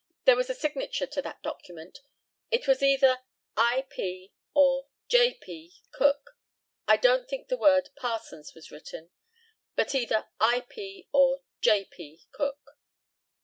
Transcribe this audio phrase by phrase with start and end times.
[0.25, 1.99] There was a signature to that document.
[2.49, 3.19] It was either
[3.55, 3.85] "I.
[3.87, 5.35] P." or "J.
[5.35, 5.73] P.
[5.91, 6.35] Cook."
[6.87, 9.11] I don't think the word "Parsons" was written,
[9.75, 10.61] but either "I.
[10.61, 11.85] P." or "J.
[11.85, 12.23] P.
[12.31, 12.79] Cook."